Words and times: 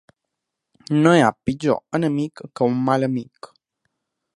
No 1.03 1.11
hi 1.17 1.21
ha 1.25 1.29
pitjor 1.49 2.01
enemic 2.01 2.45
que 2.49 2.71
un 2.73 2.85
mal 2.91 3.11
amic. 3.13 3.53